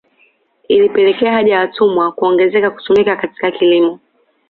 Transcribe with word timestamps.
Ilipelekea 0.69 1.33
haja 1.33 1.53
ya 1.53 1.59
watumwa 1.59 2.11
kuongezeka 2.11 2.71
kutumika 2.71 3.15
katika 3.15 3.51
kilimo 3.51 3.99